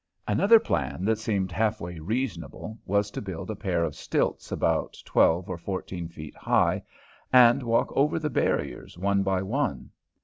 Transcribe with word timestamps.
Another 0.27 0.57
plan 0.59 1.05
that 1.05 1.19
seemed 1.19 1.51
half 1.51 1.79
way 1.79 1.99
reasonable 1.99 2.79
was 2.87 3.11
to 3.11 3.21
build 3.21 3.51
a 3.51 3.55
pair 3.55 3.83
of 3.83 3.93
stilts 3.95 4.51
about 4.51 4.97
twelve 5.05 5.47
or 5.47 5.59
fourteen 5.59 6.07
feet 6.07 6.35
high 6.35 6.81
and 7.31 7.61
walk 7.61 7.93
over 7.95 8.17
the 8.17 8.31
barriers 8.31 8.97
one 8.97 9.21
by 9.21 9.43
one. 9.43 9.91